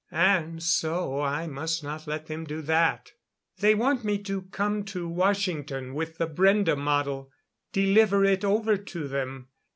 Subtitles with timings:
[0.09, 3.11] "And so I must not let them do that.
[3.59, 7.29] They want me to come to Washington with the Brende model
[7.71, 9.49] deliver it over to them.